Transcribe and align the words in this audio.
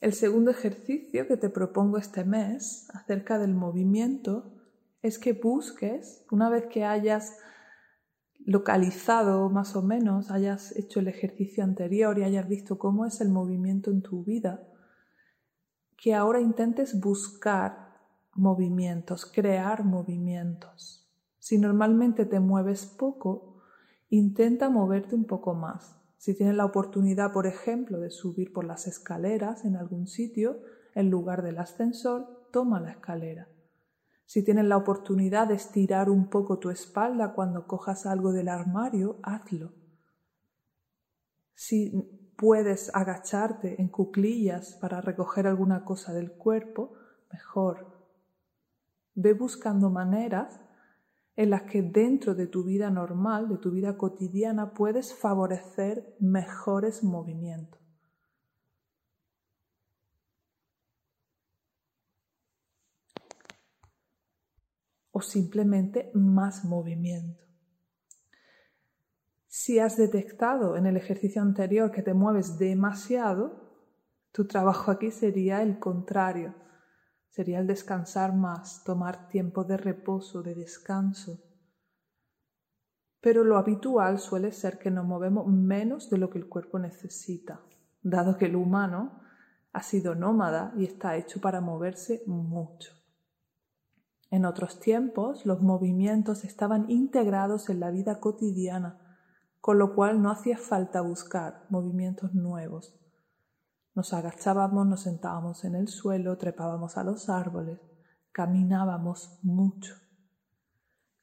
El 0.00 0.14
segundo 0.14 0.50
ejercicio 0.50 1.26
que 1.26 1.36
te 1.36 1.50
propongo 1.50 1.98
este 1.98 2.24
mes 2.24 2.88
acerca 2.94 3.38
del 3.38 3.54
movimiento 3.54 4.50
es 5.02 5.18
que 5.18 5.34
busques, 5.34 6.24
una 6.30 6.48
vez 6.48 6.66
que 6.66 6.86
hayas 6.86 7.36
localizado 8.38 9.50
más 9.50 9.76
o 9.76 9.82
menos, 9.82 10.30
hayas 10.30 10.74
hecho 10.74 11.00
el 11.00 11.08
ejercicio 11.08 11.62
anterior 11.62 12.18
y 12.18 12.22
hayas 12.22 12.48
visto 12.48 12.78
cómo 12.78 13.04
es 13.04 13.20
el 13.20 13.28
movimiento 13.28 13.90
en 13.90 14.00
tu 14.00 14.24
vida, 14.24 14.66
que 15.98 16.14
ahora 16.14 16.40
intentes 16.40 16.98
buscar 16.98 17.98
movimientos, 18.34 19.26
crear 19.26 19.84
movimientos. 19.84 21.12
Si 21.38 21.58
normalmente 21.58 22.24
te 22.24 22.40
mueves 22.40 22.86
poco, 22.86 23.60
intenta 24.08 24.70
moverte 24.70 25.14
un 25.14 25.26
poco 25.26 25.52
más. 25.52 25.99
Si 26.20 26.34
tienes 26.34 26.54
la 26.54 26.66
oportunidad, 26.66 27.32
por 27.32 27.46
ejemplo, 27.46 27.98
de 27.98 28.10
subir 28.10 28.52
por 28.52 28.66
las 28.66 28.86
escaleras 28.86 29.64
en 29.64 29.74
algún 29.74 30.06
sitio, 30.06 30.60
en 30.94 31.08
lugar 31.08 31.42
del 31.42 31.56
ascensor, 31.56 32.50
toma 32.52 32.78
la 32.78 32.90
escalera. 32.90 33.48
Si 34.26 34.44
tienes 34.44 34.66
la 34.66 34.76
oportunidad 34.76 35.48
de 35.48 35.54
estirar 35.54 36.10
un 36.10 36.28
poco 36.28 36.58
tu 36.58 36.68
espalda 36.68 37.32
cuando 37.32 37.66
cojas 37.66 38.04
algo 38.04 38.32
del 38.32 38.48
armario, 38.48 39.18
hazlo. 39.22 39.72
Si 41.54 41.90
puedes 42.36 42.94
agacharte 42.94 43.80
en 43.80 43.88
cuclillas 43.88 44.74
para 44.74 45.00
recoger 45.00 45.46
alguna 45.46 45.86
cosa 45.86 46.12
del 46.12 46.32
cuerpo, 46.32 46.92
mejor. 47.32 47.96
Ve 49.14 49.32
buscando 49.32 49.88
maneras 49.88 50.60
en 51.36 51.50
las 51.50 51.62
que 51.62 51.82
dentro 51.82 52.34
de 52.34 52.46
tu 52.46 52.64
vida 52.64 52.90
normal, 52.90 53.48
de 53.48 53.58
tu 53.58 53.70
vida 53.70 53.96
cotidiana, 53.96 54.74
puedes 54.74 55.14
favorecer 55.14 56.16
mejores 56.18 57.02
movimientos. 57.02 57.80
O 65.12 65.20
simplemente 65.20 66.10
más 66.14 66.64
movimiento. 66.64 67.42
Si 69.46 69.78
has 69.78 69.96
detectado 69.96 70.76
en 70.76 70.86
el 70.86 70.96
ejercicio 70.96 71.42
anterior 71.42 71.90
que 71.90 72.02
te 72.02 72.14
mueves 72.14 72.58
demasiado, 72.58 73.68
tu 74.32 74.46
trabajo 74.46 74.90
aquí 74.90 75.10
sería 75.10 75.62
el 75.62 75.78
contrario 75.78 76.54
sería 77.30 77.60
el 77.60 77.66
descansar 77.66 78.34
más, 78.34 78.84
tomar 78.84 79.28
tiempo 79.28 79.64
de 79.64 79.76
reposo, 79.76 80.42
de 80.42 80.54
descanso. 80.54 81.40
Pero 83.20 83.44
lo 83.44 83.56
habitual 83.56 84.18
suele 84.18 84.52
ser 84.52 84.78
que 84.78 84.90
nos 84.90 85.06
movemos 85.06 85.46
menos 85.46 86.10
de 86.10 86.18
lo 86.18 86.30
que 86.30 86.38
el 86.38 86.48
cuerpo 86.48 86.78
necesita, 86.78 87.60
dado 88.02 88.36
que 88.36 88.46
el 88.46 88.56
humano 88.56 89.20
ha 89.72 89.82
sido 89.82 90.14
nómada 90.14 90.72
y 90.76 90.84
está 90.84 91.16
hecho 91.16 91.40
para 91.40 91.60
moverse 91.60 92.22
mucho. 92.26 92.92
En 94.30 94.44
otros 94.44 94.80
tiempos 94.80 95.46
los 95.46 95.60
movimientos 95.60 96.44
estaban 96.44 96.90
integrados 96.90 97.68
en 97.68 97.80
la 97.80 97.90
vida 97.90 98.20
cotidiana, 98.20 98.98
con 99.60 99.78
lo 99.78 99.94
cual 99.94 100.22
no 100.22 100.30
hacía 100.30 100.56
falta 100.56 101.00
buscar 101.00 101.66
movimientos 101.68 102.34
nuevos. 102.34 102.99
Nos 103.94 104.12
agachábamos, 104.12 104.86
nos 104.86 105.02
sentábamos 105.02 105.64
en 105.64 105.74
el 105.74 105.88
suelo, 105.88 106.38
trepábamos 106.38 106.96
a 106.96 107.04
los 107.04 107.28
árboles, 107.28 107.80
caminábamos 108.32 109.38
mucho. 109.42 109.94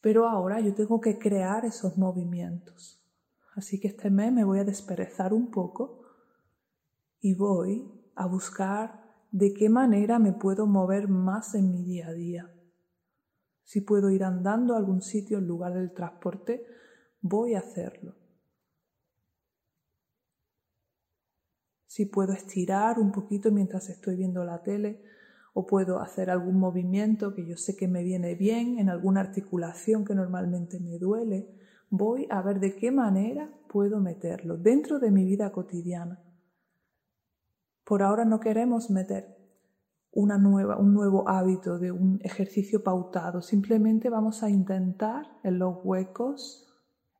Pero 0.00 0.28
ahora 0.28 0.60
yo 0.60 0.74
tengo 0.74 1.00
que 1.00 1.18
crear 1.18 1.64
esos 1.64 1.98
movimientos. 1.98 3.00
Así 3.54 3.78
que 3.80 3.88
este 3.88 4.10
mes 4.10 4.32
me 4.32 4.44
voy 4.44 4.58
a 4.58 4.64
desperezar 4.64 5.32
un 5.32 5.50
poco 5.50 6.02
y 7.20 7.34
voy 7.34 8.10
a 8.16 8.26
buscar 8.26 9.04
de 9.30 9.52
qué 9.52 9.68
manera 9.68 10.18
me 10.18 10.32
puedo 10.32 10.66
mover 10.66 11.08
más 11.08 11.54
en 11.54 11.70
mi 11.70 11.84
día 11.84 12.08
a 12.08 12.12
día. 12.12 12.50
Si 13.64 13.80
puedo 13.80 14.10
ir 14.10 14.24
andando 14.24 14.74
a 14.74 14.78
algún 14.78 15.02
sitio 15.02 15.38
en 15.38 15.46
lugar 15.46 15.74
del 15.74 15.92
transporte, 15.92 16.66
voy 17.20 17.54
a 17.54 17.60
hacerlo. 17.60 18.14
Si 21.94 22.06
puedo 22.06 22.32
estirar 22.32 22.98
un 22.98 23.12
poquito 23.12 23.52
mientras 23.52 23.88
estoy 23.88 24.16
viendo 24.16 24.44
la 24.44 24.64
tele 24.64 25.00
o 25.52 25.64
puedo 25.64 26.00
hacer 26.00 26.28
algún 26.28 26.58
movimiento 26.58 27.32
que 27.32 27.46
yo 27.46 27.56
sé 27.56 27.76
que 27.76 27.86
me 27.86 28.02
viene 28.02 28.34
bien 28.34 28.80
en 28.80 28.88
alguna 28.88 29.20
articulación 29.20 30.04
que 30.04 30.12
normalmente 30.12 30.80
me 30.80 30.98
duele, 30.98 31.48
voy 31.90 32.26
a 32.30 32.42
ver 32.42 32.58
de 32.58 32.74
qué 32.74 32.90
manera 32.90 33.48
puedo 33.68 34.00
meterlo 34.00 34.56
dentro 34.56 34.98
de 34.98 35.12
mi 35.12 35.24
vida 35.24 35.52
cotidiana. 35.52 36.18
Por 37.84 38.02
ahora 38.02 38.24
no 38.24 38.40
queremos 38.40 38.90
meter 38.90 39.38
una 40.10 40.36
nueva, 40.36 40.76
un 40.76 40.94
nuevo 40.94 41.28
hábito 41.28 41.78
de 41.78 41.92
un 41.92 42.18
ejercicio 42.24 42.82
pautado, 42.82 43.40
simplemente 43.40 44.10
vamos 44.10 44.42
a 44.42 44.50
intentar 44.50 45.28
en 45.44 45.60
los 45.60 45.76
huecos, 45.84 46.66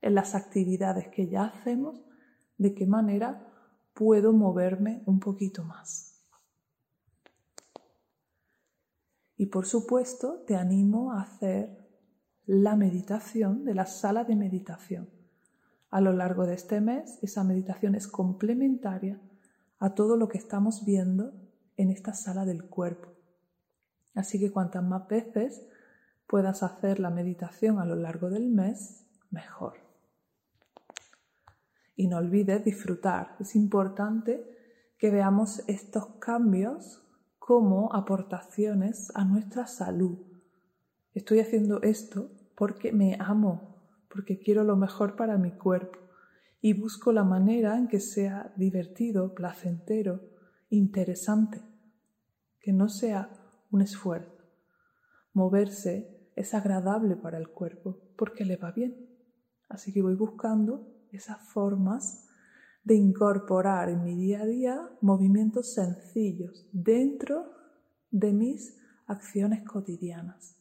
en 0.03 0.17
las 0.17 0.35
actividades 0.35 1.07
que 1.15 1.29
ya 1.29 1.45
hacemos, 1.45 2.05
de 2.59 2.75
qué 2.75 2.89
manera 2.89 3.54
puedo 3.95 4.33
moverme 4.33 5.03
un 5.07 5.21
poquito 5.21 5.65
más. 5.65 6.21
Y 9.37 9.47
por 9.47 9.67
supuesto 9.67 10.45
te 10.47 10.57
animo 10.57 11.13
a 11.13 11.23
hacer 11.23 11.89
la 12.47 12.77
meditación 12.77 13.65
de 13.65 13.75
la 13.75 13.87
sala 13.87 14.25
de 14.25 14.37
meditación. 14.37 15.09
A 15.91 16.01
lo 16.01 16.13
largo 16.13 16.47
de 16.47 16.55
este 16.55 16.81
mes 16.81 17.19
esa 17.23 17.45
meditación 17.45 17.95
es 17.95 18.07
complementaria 18.07 19.21
a 19.79 19.95
todo 19.95 20.17
lo 20.17 20.29
que 20.29 20.39
estamos 20.39 20.85
viendo 20.85 21.33
en 21.77 21.91
esta 21.91 22.15
sala 22.15 22.45
del 22.45 22.65
cuerpo. 22.65 23.15
Así 24.15 24.39
que 24.39 24.53
cuantas 24.53 24.85
más 24.85 25.09
veces 25.09 25.67
puedas 26.27 26.63
hacer 26.63 27.01
la 27.01 27.11
meditación 27.11 27.79
a 27.79 27.85
lo 27.85 27.97
largo 27.97 28.31
del 28.31 28.49
mes, 28.49 29.07
mejor. 29.31 29.94
Y 31.97 32.09
no 32.09 32.19
olvides 32.19 32.65
disfrutar. 32.65 33.37
Es 33.41 33.55
importante 33.55 34.45
que 34.99 35.11
veamos 35.11 35.63
estos 35.69 36.07
cambios 36.19 37.03
como 37.39 37.95
aportaciones 37.95 39.13
a 39.15 39.25
nuestra 39.25 39.67
salud. 39.67 40.19
Estoy 41.13 41.41
haciendo 41.41 41.83
esto 41.83 42.31
porque 42.57 42.93
me 42.93 43.17
amo, 43.21 43.77
porque 44.09 44.39
quiero 44.39 44.65
lo 44.65 44.77
mejor 44.77 45.15
para 45.15 45.37
mi 45.37 45.53
cuerpo 45.53 45.99
y 46.61 46.73
busco 46.73 47.13
la 47.13 47.25
manera 47.25 47.77
en 47.77 47.89
que 47.89 48.01
sea 48.01 48.55
divertido, 48.57 49.35
placentero, 49.35 50.23
interesante, 50.71 51.61
que 52.61 52.73
no 52.73 52.89
sea 52.89 53.29
un 53.71 53.83
esfuerzo. 53.83 54.43
Moverse 55.35 56.31
es 56.37 56.55
agradable 56.55 57.17
para 57.17 57.37
el 57.37 57.51
cuerpo 57.51 57.99
porque 58.17 58.47
le 58.47 58.57
va 58.57 58.73
bien. 58.73 59.11
Así 59.69 59.93
que 59.93 60.01
voy 60.01 60.15
buscando 60.15 60.94
esas 61.15 61.41
formas 61.53 62.27
de 62.85 62.95
incorporar 62.95 63.89
en 63.89 64.05
mi 64.05 64.15
día 64.15 64.43
a 64.43 64.47
día 64.47 64.91
movimientos 65.01 65.75
sencillos 65.75 66.69
dentro 66.73 67.51
de 68.11 68.33
mis 68.33 68.79
acciones 69.07 69.65
cotidianas. 69.65 70.57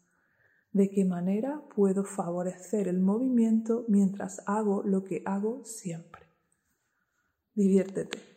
De 0.71 0.89
qué 0.89 1.05
manera 1.05 1.61
puedo 1.75 2.03
favorecer 2.03 2.87
el 2.87 2.99
movimiento 2.99 3.85
mientras 3.87 4.41
hago 4.47 4.81
lo 4.83 5.03
que 5.03 5.21
hago 5.25 5.63
siempre. 5.65 6.23
Diviértete. 7.53 8.32